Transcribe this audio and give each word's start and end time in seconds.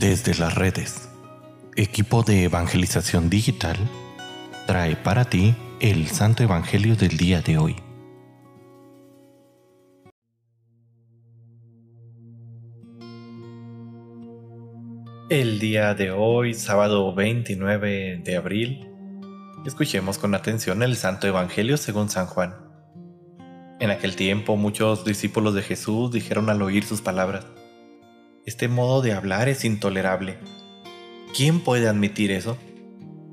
Desde 0.00 0.34
las 0.34 0.54
redes, 0.54 1.10
equipo 1.76 2.22
de 2.22 2.44
evangelización 2.44 3.28
digital 3.28 3.76
trae 4.66 4.96
para 4.96 5.26
ti 5.26 5.54
el 5.78 6.06
Santo 6.08 6.42
Evangelio 6.42 6.96
del 6.96 7.18
día 7.18 7.42
de 7.42 7.58
hoy. 7.58 7.76
El 15.28 15.58
día 15.58 15.92
de 15.92 16.10
hoy, 16.12 16.54
sábado 16.54 17.14
29 17.14 18.22
de 18.24 18.36
abril, 18.38 18.88
escuchemos 19.66 20.16
con 20.16 20.34
atención 20.34 20.82
el 20.82 20.96
Santo 20.96 21.26
Evangelio 21.26 21.76
según 21.76 22.08
San 22.08 22.24
Juan. 22.24 22.54
En 23.80 23.90
aquel 23.90 24.16
tiempo 24.16 24.56
muchos 24.56 25.04
discípulos 25.04 25.52
de 25.54 25.60
Jesús 25.60 26.10
dijeron 26.10 26.48
al 26.48 26.62
oír 26.62 26.84
sus 26.84 27.02
palabras, 27.02 27.44
este 28.46 28.68
modo 28.68 29.02
de 29.02 29.12
hablar 29.12 29.48
es 29.48 29.64
intolerable. 29.64 30.38
¿Quién 31.36 31.60
puede 31.60 31.88
admitir 31.88 32.30
eso? 32.30 32.56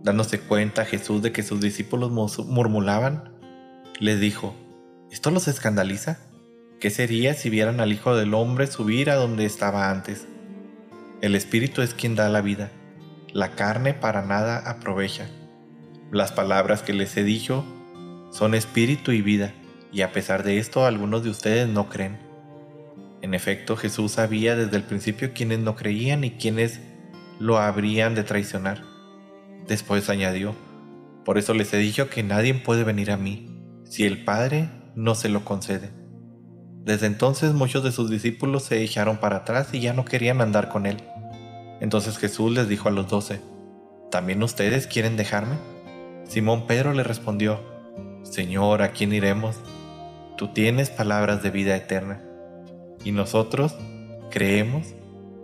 Dándose 0.03 0.39
cuenta 0.39 0.85
Jesús 0.85 1.21
de 1.21 1.31
que 1.31 1.43
sus 1.43 1.61
discípulos 1.61 2.11
murmuraban, 2.45 3.33
les 3.99 4.19
dijo, 4.19 4.55
¿esto 5.11 5.31
los 5.31 5.47
escandaliza? 5.47 6.19
¿Qué 6.79 6.89
sería 6.89 7.33
si 7.33 7.49
vieran 7.49 7.79
al 7.79 7.91
Hijo 7.91 8.15
del 8.15 8.33
Hombre 8.33 8.67
subir 8.67 9.09
a 9.09 9.15
donde 9.15 9.45
estaba 9.45 9.89
antes? 9.89 10.27
El 11.21 11.33
Espíritu 11.33 11.81
es 11.81 11.93
quien 11.93 12.15
da 12.15 12.29
la 12.29 12.41
vida, 12.41 12.69
la 13.33 13.55
carne 13.55 13.93
para 13.93 14.21
nada 14.21 14.57
aprovecha. 14.69 15.27
Las 16.11 16.31
palabras 16.31 16.83
que 16.83 16.93
les 16.93 17.17
he 17.17 17.23
dicho 17.23 17.65
son 18.31 18.53
espíritu 18.53 19.11
y 19.11 19.21
vida, 19.21 19.53
y 19.91 20.01
a 20.01 20.11
pesar 20.11 20.43
de 20.43 20.59
esto 20.59 20.85
algunos 20.85 21.23
de 21.23 21.29
ustedes 21.29 21.67
no 21.67 21.89
creen. 21.89 22.26
En 23.27 23.33
efecto, 23.33 23.75
Jesús 23.75 24.13
sabía 24.13 24.55
desde 24.55 24.77
el 24.77 24.83
principio 24.83 25.33
quiénes 25.33 25.59
no 25.59 25.75
creían 25.75 26.23
y 26.23 26.31
quiénes 26.31 26.79
lo 27.39 27.57
habrían 27.57 28.15
de 28.15 28.23
traicionar. 28.23 28.85
Después 29.67 30.09
añadió, 30.09 30.55
por 31.25 31.37
eso 31.37 31.53
les 31.53 31.73
he 31.73 31.77
dicho 31.77 32.09
que 32.09 32.23
nadie 32.23 32.53
puede 32.53 32.85
venir 32.85 33.11
a 33.11 33.17
mí 33.17 33.83
si 33.83 34.05
el 34.05 34.23
Padre 34.23 34.69
no 34.95 35.13
se 35.13 35.27
lo 35.27 35.43
concede. 35.43 35.91
Desde 36.85 37.07
entonces 37.07 37.51
muchos 37.51 37.83
de 37.83 37.91
sus 37.91 38.09
discípulos 38.09 38.63
se 38.63 38.81
echaron 38.81 39.17
para 39.17 39.39
atrás 39.39 39.73
y 39.73 39.81
ya 39.81 39.91
no 39.91 40.05
querían 40.05 40.39
andar 40.39 40.69
con 40.69 40.85
él. 40.85 41.03
Entonces 41.81 42.17
Jesús 42.17 42.53
les 42.53 42.69
dijo 42.69 42.87
a 42.87 42.93
los 42.93 43.09
doce, 43.09 43.41
¿también 44.09 44.41
ustedes 44.41 44.87
quieren 44.87 45.17
dejarme? 45.17 45.57
Simón 46.29 46.65
Pedro 46.65 46.93
le 46.93 47.03
respondió, 47.03 47.59
Señor, 48.23 48.81
¿a 48.81 48.93
quién 48.93 49.11
iremos? 49.11 49.57
Tú 50.37 50.47
tienes 50.53 50.89
palabras 50.89 51.43
de 51.43 51.49
vida 51.49 51.75
eterna 51.75 52.21
y 53.07 53.13
nosotros 53.13 53.73
creemos 54.29 54.87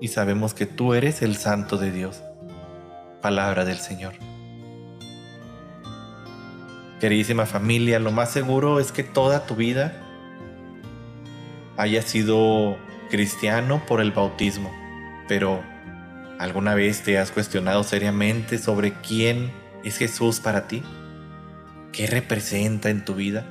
y 0.02 0.10
sabemos 0.10 0.54
que 0.54 0.66
tú 0.66 0.96
eres 0.96 1.22
el 1.22 1.38
Santo 1.38 1.78
de 1.78 1.92
Dios. 1.92 2.22
Palabra 3.22 3.64
del 3.64 3.78
Señor. 3.78 4.16
Queridísima 7.00 7.46
familia, 7.46 8.00
lo 8.00 8.12
más 8.12 8.32
seguro 8.32 8.82
es 8.82 8.92
que 8.92 9.04
toda 9.06 9.46
tu 9.46 9.56
vida 9.56 9.94
haya 11.78 12.02
sido 12.02 12.76
cristiano 13.10 13.82
por 13.88 14.02
el 14.02 14.12
bautismo, 14.12 14.70
pero 15.30 15.64
¿alguna 16.40 16.76
vez 16.76 17.02
te 17.04 17.18
has 17.18 17.32
cuestionado 17.32 17.84
seriamente 17.86 18.58
sobre 18.58 18.92
quién 18.92 19.54
es 19.86 19.96
Jesús 20.00 20.42
para 20.42 20.68
ti? 20.68 20.84
¿Qué 21.94 22.08
representa 22.08 22.90
en 22.90 23.06
tu 23.06 23.16
vida? 23.16 23.46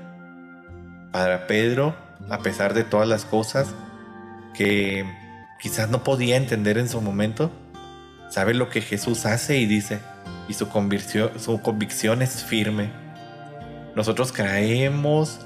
Para 1.13 1.47
Pedro, 1.47 1.97
a 2.29 2.41
pesar 2.41 2.75
de 2.75 2.85
todas 2.85 3.09
las 3.09 3.25
cosas, 3.25 3.75
que 4.55 5.05
quizás 5.63 5.89
no 5.89 6.03
podía 6.03 6.37
entender 6.37 6.77
en 6.77 6.89
su 6.89 7.01
momento, 7.01 7.51
sabe 8.29 8.53
lo 8.53 8.69
que 8.69 8.81
Jesús 8.81 9.27
hace 9.27 9.59
y 9.59 9.67
dice, 9.67 10.01
y 10.49 10.55
su 10.55 10.69
convicción, 10.69 12.23
es 12.23 12.45
firme. 12.45 12.91
Nosotros 13.95 14.33
creemos 14.33 15.39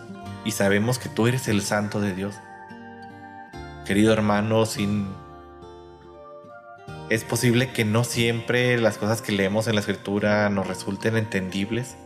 y 0.44 0.52
sabemos 0.52 0.98
que 0.98 1.08
tú 1.08 1.26
eres 1.26 1.48
el 1.48 1.60
santo 1.62 2.00
de 2.00 2.14
Dios. 2.14 2.34
Querido 3.84 4.12
hermano, 4.12 4.64
sin... 4.66 5.08
Es 7.10 7.22
posible 7.22 7.70
que 7.70 7.84
no 7.84 8.02
siempre 8.02 8.78
las 8.80 8.98
cosas 8.98 9.22
que 9.22 9.32
leemos 9.32 9.68
en 9.68 9.74
la 9.74 9.80
escritura 9.80 10.48
nos 10.48 10.66
resulten 10.66 11.16
entendibles, 11.16 11.96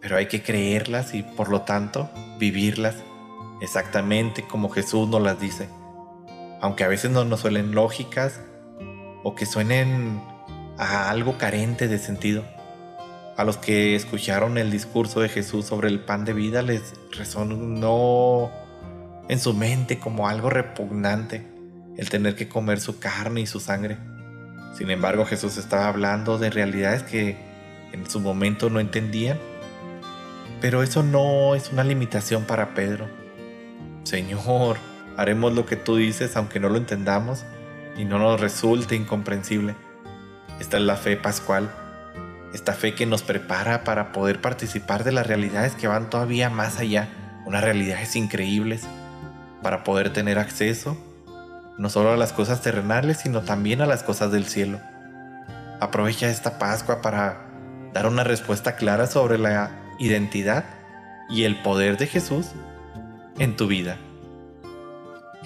pero 0.00 0.16
hay 0.16 0.26
que 0.26 0.42
creerlas 0.42 1.14
y 1.14 1.24
por 1.24 1.48
lo 1.48 1.62
tanto 1.62 2.08
vivirlas 2.38 2.96
exactamente 3.60 4.42
como 4.42 4.68
Jesús 4.68 5.08
nos 5.08 5.20
las 5.20 5.40
dice 5.40 5.68
aunque 6.60 6.84
a 6.84 6.88
veces 6.88 7.10
no 7.10 7.24
nos 7.24 7.40
suelen 7.40 7.74
lógicas 7.74 8.40
o 9.22 9.34
que 9.34 9.46
suenen 9.46 10.20
a 10.78 11.10
algo 11.10 11.38
carente 11.38 11.88
de 11.88 11.98
sentido. 11.98 12.44
A 13.36 13.44
los 13.44 13.56
que 13.56 13.94
escucharon 13.94 14.58
el 14.58 14.70
discurso 14.70 15.20
de 15.20 15.28
Jesús 15.28 15.66
sobre 15.66 15.88
el 15.88 16.00
pan 16.00 16.24
de 16.24 16.32
vida 16.32 16.62
les 16.62 16.94
resonó 17.16 18.50
en 19.28 19.38
su 19.38 19.54
mente 19.54 19.98
como 19.98 20.28
algo 20.28 20.50
repugnante 20.50 21.46
el 21.96 22.08
tener 22.10 22.34
que 22.36 22.48
comer 22.48 22.80
su 22.80 22.98
carne 22.98 23.40
y 23.40 23.46
su 23.46 23.60
sangre. 23.60 23.98
Sin 24.76 24.90
embargo, 24.90 25.26
Jesús 25.26 25.56
estaba 25.56 25.88
hablando 25.88 26.38
de 26.38 26.50
realidades 26.50 27.02
que 27.02 27.36
en 27.92 28.08
su 28.08 28.20
momento 28.20 28.70
no 28.70 28.80
entendían. 28.80 29.38
Pero 30.60 30.82
eso 30.82 31.02
no 31.02 31.54
es 31.54 31.72
una 31.72 31.84
limitación 31.84 32.44
para 32.44 32.74
Pedro. 32.74 33.08
Señor, 34.04 34.78
Haremos 35.18 35.52
lo 35.52 35.66
que 35.66 35.74
tú 35.74 35.96
dices 35.96 36.36
aunque 36.36 36.60
no 36.60 36.68
lo 36.68 36.76
entendamos 36.76 37.44
y 37.96 38.04
no 38.04 38.20
nos 38.20 38.40
resulte 38.40 38.94
incomprensible. 38.94 39.74
Esta 40.60 40.76
es 40.76 40.84
la 40.84 40.94
fe 40.94 41.16
pascual, 41.16 41.72
esta 42.54 42.72
fe 42.72 42.94
que 42.94 43.04
nos 43.04 43.22
prepara 43.22 43.82
para 43.82 44.12
poder 44.12 44.40
participar 44.40 45.02
de 45.02 45.10
las 45.10 45.26
realidades 45.26 45.74
que 45.74 45.88
van 45.88 46.08
todavía 46.08 46.50
más 46.50 46.78
allá, 46.78 47.08
unas 47.46 47.64
realidades 47.64 48.14
increíbles, 48.14 48.86
para 49.60 49.82
poder 49.82 50.12
tener 50.12 50.38
acceso 50.38 50.96
no 51.78 51.88
solo 51.88 52.12
a 52.12 52.16
las 52.16 52.32
cosas 52.32 52.62
terrenales, 52.62 53.18
sino 53.18 53.42
también 53.42 53.80
a 53.80 53.86
las 53.86 54.04
cosas 54.04 54.30
del 54.30 54.46
cielo. 54.46 54.78
Aprovecha 55.80 56.28
esta 56.28 56.60
Pascua 56.60 57.02
para 57.02 57.44
dar 57.92 58.06
una 58.06 58.22
respuesta 58.22 58.76
clara 58.76 59.08
sobre 59.08 59.36
la 59.36 59.72
identidad 59.98 60.64
y 61.28 61.42
el 61.42 61.60
poder 61.60 61.96
de 61.96 62.06
Jesús 62.06 62.52
en 63.40 63.56
tu 63.56 63.66
vida 63.66 63.98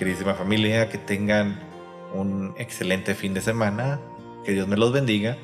queridísima 0.03 0.35
familia, 0.35 0.89
que 0.89 0.99
tengan 0.99 1.61
un 2.13 2.55
excelente 2.59 3.15
fin 3.15 3.35
de 3.35 3.41
semana, 3.41 4.01
que 4.45 4.51
Dios 4.51 4.67
me 4.67 4.77
los 4.77 4.93
bendiga 4.93 5.39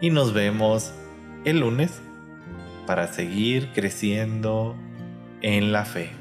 y 0.00 0.10
nos 0.10 0.32
vemos 0.32 0.92
el 1.44 1.58
lunes 1.58 2.00
para 2.86 3.12
seguir 3.12 3.72
creciendo 3.74 4.76
en 5.42 5.72
la 5.72 5.84
fe. 5.84 6.19